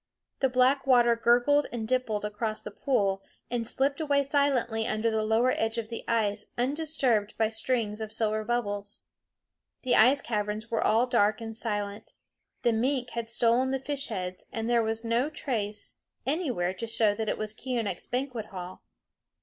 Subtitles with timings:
[0.39, 5.21] The black water gurgled and dimpled across the pool, and slipped away silently under the
[5.21, 9.03] lower edge of ice undisturbed by strings of silver bubbles.
[9.83, 12.13] The ice caverns were all dark and silent.
[12.63, 17.13] The mink had stolen the fish heads, and there was no trace anywhere to show
[17.13, 18.81] that it was Keeonekh's banquet hall.